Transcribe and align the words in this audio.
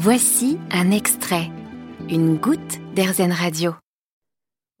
Voici 0.00 0.58
un 0.70 0.92
extrait, 0.92 1.50
une 2.08 2.36
goutte 2.36 2.78
d'Airzen 2.94 3.32
Radio. 3.32 3.74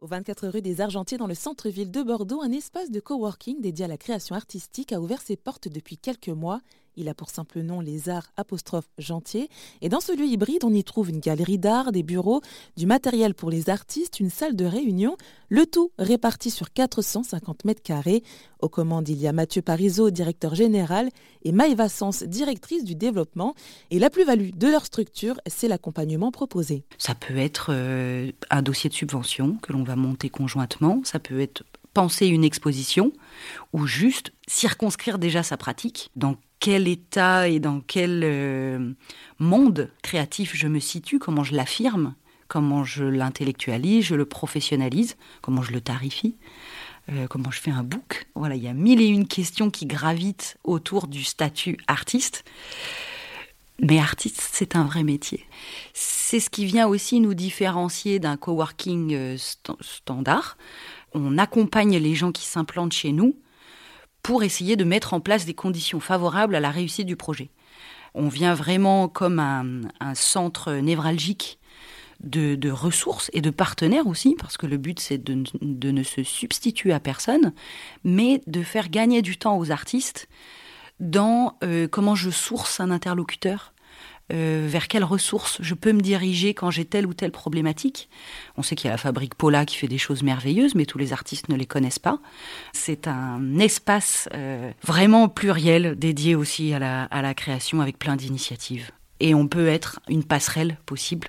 Au 0.00 0.06
24 0.06 0.46
rue 0.46 0.62
des 0.62 0.80
Argentiers 0.80 1.18
dans 1.18 1.26
le 1.26 1.34
centre-ville 1.34 1.90
de 1.90 2.04
Bordeaux, 2.04 2.40
un 2.40 2.52
espace 2.52 2.92
de 2.92 3.00
coworking 3.00 3.60
dédié 3.60 3.86
à 3.86 3.88
la 3.88 3.96
création 3.96 4.36
artistique 4.36 4.92
a 4.92 5.00
ouvert 5.00 5.20
ses 5.20 5.36
portes 5.36 5.66
depuis 5.66 5.98
quelques 5.98 6.28
mois. 6.28 6.60
Il 7.00 7.08
a 7.08 7.14
pour 7.14 7.30
simple 7.30 7.60
nom 7.60 7.80
les 7.80 8.08
Arts 8.08 8.32
apostrophe 8.36 8.88
Gentier. 8.98 9.48
Et 9.82 9.88
dans 9.88 10.00
ce 10.00 10.10
lieu 10.10 10.24
hybride, 10.24 10.64
on 10.64 10.74
y 10.74 10.82
trouve 10.82 11.10
une 11.10 11.20
galerie 11.20 11.56
d'art, 11.56 11.92
des 11.92 12.02
bureaux, 12.02 12.40
du 12.76 12.86
matériel 12.86 13.34
pour 13.34 13.50
les 13.50 13.70
artistes, 13.70 14.18
une 14.18 14.30
salle 14.30 14.56
de 14.56 14.64
réunion, 14.64 15.16
le 15.48 15.64
tout 15.64 15.92
réparti 16.00 16.50
sur 16.50 16.72
450 16.72 17.64
mètres 17.64 17.82
carrés. 17.82 18.24
Aux 18.58 18.68
commandes, 18.68 19.08
il 19.08 19.18
y 19.20 19.28
a 19.28 19.32
Mathieu 19.32 19.62
Parizeau, 19.62 20.10
directeur 20.10 20.56
général, 20.56 21.08
et 21.44 21.52
Maëva 21.52 21.88
Sens, 21.88 22.24
directrice 22.24 22.82
du 22.82 22.96
développement. 22.96 23.54
Et 23.92 24.00
la 24.00 24.10
plus-value 24.10 24.50
de 24.56 24.66
leur 24.66 24.84
structure, 24.84 25.38
c'est 25.46 25.68
l'accompagnement 25.68 26.32
proposé. 26.32 26.82
Ça 26.98 27.14
peut 27.14 27.36
être 27.36 27.68
euh, 27.70 28.32
un 28.50 28.62
dossier 28.62 28.90
de 28.90 28.94
subvention 28.94 29.56
que 29.62 29.72
l'on 29.72 29.84
va 29.84 29.94
monter 29.94 30.30
conjointement, 30.30 31.00
ça 31.04 31.20
peut 31.20 31.38
être 31.38 31.62
penser 31.94 32.26
une 32.26 32.44
exposition 32.44 33.12
ou 33.72 33.86
juste 33.86 34.32
circonscrire 34.46 35.18
déjà 35.18 35.42
sa 35.42 35.56
pratique. 35.56 36.10
Quel 36.60 36.88
état 36.88 37.48
et 37.48 37.60
dans 37.60 37.80
quel 37.80 38.22
euh, 38.24 38.92
monde 39.38 39.90
créatif 40.02 40.56
je 40.56 40.66
me 40.66 40.80
situe, 40.80 41.18
comment 41.18 41.44
je 41.44 41.54
l'affirme, 41.54 42.14
comment 42.48 42.84
je 42.84 43.04
l'intellectualise, 43.04 44.04
je 44.04 44.14
le 44.14 44.24
professionnalise, 44.24 45.16
comment 45.40 45.62
je 45.62 45.72
le 45.72 45.80
tarifie. 45.80 46.36
Euh, 47.10 47.26
comment 47.26 47.50
je 47.50 47.58
fais 47.58 47.70
un 47.70 47.82
book. 47.82 48.26
Voilà, 48.34 48.54
il 48.54 48.62
y 48.62 48.68
a 48.68 48.74
mille 48.74 49.00
et 49.00 49.06
une 49.06 49.26
questions 49.26 49.70
qui 49.70 49.86
gravitent 49.86 50.58
autour 50.62 51.06
du 51.06 51.24
statut 51.24 51.78
artiste. 51.86 52.44
Mais 53.80 53.98
artiste, 53.98 54.46
c'est 54.52 54.76
un 54.76 54.84
vrai 54.84 55.04
métier. 55.04 55.46
C'est 55.94 56.40
ce 56.40 56.50
qui 56.50 56.66
vient 56.66 56.86
aussi 56.86 57.20
nous 57.20 57.32
différencier 57.32 58.18
d'un 58.18 58.36
coworking 58.36 59.14
euh, 59.14 59.36
standard. 59.80 60.58
On 61.14 61.38
accompagne 61.38 61.96
les 61.96 62.14
gens 62.14 62.32
qui 62.32 62.44
s'implantent 62.44 62.92
chez 62.92 63.12
nous 63.12 63.36
pour 64.22 64.42
essayer 64.42 64.76
de 64.76 64.84
mettre 64.84 65.14
en 65.14 65.20
place 65.20 65.44
des 65.44 65.54
conditions 65.54 66.00
favorables 66.00 66.54
à 66.54 66.60
la 66.60 66.70
réussite 66.70 67.06
du 67.06 67.16
projet. 67.16 67.50
On 68.14 68.28
vient 68.28 68.54
vraiment 68.54 69.08
comme 69.08 69.38
un, 69.38 70.14
centre 70.14 70.72
névralgique 70.72 71.58
de, 72.20 72.70
ressources 72.70 73.30
et 73.32 73.40
de 73.40 73.50
partenaires 73.50 74.06
aussi, 74.06 74.34
parce 74.38 74.56
que 74.56 74.66
le 74.66 74.76
but 74.76 74.98
c'est 74.98 75.18
de, 75.18 75.90
ne 75.90 76.02
se 76.02 76.22
substituer 76.22 76.92
à 76.92 77.00
personne, 77.00 77.52
mais 78.04 78.42
de 78.46 78.62
faire 78.62 78.88
gagner 78.88 79.22
du 79.22 79.36
temps 79.36 79.58
aux 79.58 79.70
artistes 79.70 80.28
dans 81.00 81.56
euh, 81.62 81.86
comment 81.86 82.16
je 82.16 82.30
source 82.30 82.80
un 82.80 82.90
interlocuteur, 82.90 83.72
euh, 84.30 84.66
vers 84.68 84.88
quelles 84.88 85.04
ressources 85.04 85.56
je 85.60 85.74
peux 85.74 85.92
me 85.92 86.00
diriger 86.00 86.52
quand 86.52 86.70
j'ai 86.70 86.84
telle 86.84 87.06
ou 87.06 87.14
telle 87.14 87.32
problématique? 87.32 88.08
On 88.56 88.62
sait 88.62 88.76
qu'il 88.76 88.86
y 88.86 88.88
a 88.88 88.92
la 88.92 88.98
fabrique 88.98 89.34
Paula 89.34 89.64
qui 89.64 89.76
fait 89.76 89.88
des 89.88 89.98
choses 89.98 90.22
merveilleuses, 90.22 90.74
mais 90.74 90.84
tous 90.84 90.98
les 90.98 91.12
artistes 91.12 91.48
ne 91.48 91.56
les 91.56 91.66
connaissent 91.66 91.98
pas. 91.98 92.18
C'est 92.72 93.08
un 93.08 93.58
espace 93.58 94.28
euh, 94.34 94.70
vraiment 94.84 95.28
pluriel 95.28 95.98
dédié 95.98 96.34
aussi 96.34 96.74
à 96.74 96.78
la, 96.78 97.34
création 97.34 97.80
avec 97.80 97.98
plein 97.98 98.16
d'initiatives. 98.16 98.90
Et 99.20 99.34
on 99.34 99.48
peut 99.48 99.68
être 99.68 100.00
une 100.08 100.24
passerelle 100.24 100.78
possible 100.86 101.28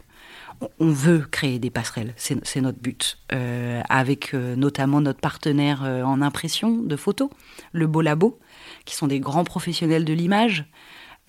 on 0.81 0.91
veut 0.91 1.19
créer 1.19 1.57
des 1.57 1.69
passerelles, 1.69 2.13
c'est 2.17 2.59
notre 2.59 2.79
but, 2.79 3.17
euh, 3.31 3.81
avec 3.87 4.33
notamment 4.33 4.99
notre 4.99 5.21
partenaire 5.21 5.83
en 5.83 6.21
impression 6.21 6.75
de 6.75 6.97
photos, 6.97 7.29
le 7.71 7.87
Beau 7.87 8.01
Labo, 8.01 8.41
qui 8.83 8.93
sont 8.93 9.07
des 9.07 9.21
grands 9.21 9.45
professionnels 9.45 10.03
de 10.03 10.11
l'image, 10.11 10.65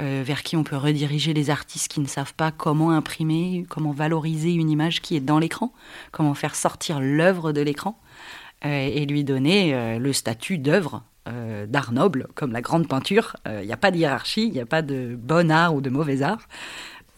euh, 0.01 0.23
vers 0.25 0.43
qui 0.43 0.57
on 0.57 0.65
peut 0.65 0.77
rediriger 0.77 1.35
les 1.35 1.51
artistes 1.51 1.89
qui 1.89 2.01
ne 2.01 2.07
savent 2.07 2.35
pas 2.35 2.51
comment 2.51 2.91
imprimer, 2.91 3.67
comment 3.69 3.93
valoriser 3.93 4.53
une 4.55 4.71
image 4.71 5.03
qui 5.03 5.15
est 5.15 5.21
dans 5.21 5.39
l'écran, 5.39 5.73
comment 6.11 6.35
faire 6.35 6.55
sortir 6.55 7.01
l'œuvre 7.01 7.53
de 7.53 7.61
l'écran 7.61 8.01
euh, 8.65 8.69
et 8.93 9.05
lui 9.05 9.25
donner 9.25 9.75
euh, 9.75 9.99
le 9.99 10.13
statut 10.13 10.59
d'œuvre 10.59 11.05
d'art 11.69 11.93
noble, 11.93 12.27
comme 12.35 12.51
la 12.51 12.61
grande 12.61 12.89
peinture. 12.89 13.37
Il 13.47 13.65
n'y 13.65 13.73
a 13.73 13.77
pas 13.77 13.93
de 13.93 13.99
hiérarchie, 13.99 14.47
il 14.47 14.53
n'y 14.53 14.59
a 14.59 14.67
pas 14.67 14.83
de 14.83 15.17
bon 15.17 15.53
art 15.53 15.77
ou 15.77 15.81
de 15.81 15.89
mauvais 15.89 16.23
art. 16.23 16.49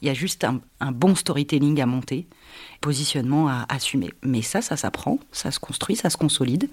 Il 0.03 0.09
y 0.09 0.11
a 0.11 0.15
juste 0.15 0.45
un, 0.45 0.61
bon 0.93 1.15
storytelling 1.15 1.81
à 1.81 1.87
monter, 1.87 2.27
positionnement 2.81 3.49
à 3.49 3.65
assumer. 3.69 4.11
Mais 4.23 4.43
ça, 4.43 4.61
ça 4.61 4.77
s'apprend, 4.77 5.19
ça 5.31 5.51
se 5.51 5.61
construit, 5.61 5.97
ça 5.97 6.11
se 6.11 6.17
consolide, 6.17 6.69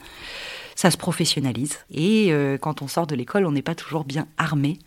ça 0.76 0.90
se 0.90 0.98
professionnalise. 0.98 1.78
Et 1.92 2.34
quand 2.60 2.82
on 2.82 2.88
sort 2.88 3.06
de 3.06 3.16
l'école, 3.16 3.46
on 3.46 3.52
n'est 3.52 3.62
pas 3.62 3.76
toujours 3.76 4.04
bien 4.04 4.28
armé 4.38 4.80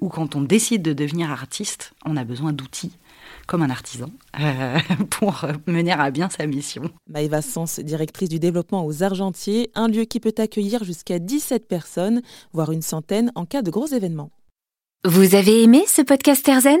ou 0.00 0.08
quand 0.08 0.34
on 0.34 0.42
décide 0.42 0.82
de 0.82 0.92
devenir 0.92 1.30
artiste, 1.30 1.94
on 2.04 2.16
a 2.16 2.24
besoin 2.24 2.52
d'outils 2.52 2.92
comme 3.46 3.62
un 3.62 3.70
artisan 3.70 4.10
euh, 4.40 4.78
pour 5.10 5.46
mener 5.66 5.92
à 5.92 6.10
bien 6.10 6.30
sa 6.30 6.46
mission. 6.46 6.90
Maëva 7.08 7.42
Sens, 7.42 7.80
directrice 7.80 8.28
du 8.28 8.38
développement 8.38 8.86
aux 8.86 9.02
Argentiers, 9.02 9.70
un 9.74 9.88
lieu 9.88 10.04
qui 10.04 10.20
peut 10.20 10.34
accueillir 10.38 10.84
jusqu'à 10.84 11.18
17 11.18 11.68
personnes, 11.68 12.22
voire 12.52 12.72
une 12.72 12.82
centaine 12.82 13.32
en 13.34 13.44
cas 13.44 13.62
de 13.62 13.70
gros 13.70 13.86
événements. 13.86 14.30
Vous 15.04 15.34
avez 15.34 15.62
aimé 15.62 15.84
ce 15.86 16.02
podcast 16.02 16.48
Erzen 16.48 16.80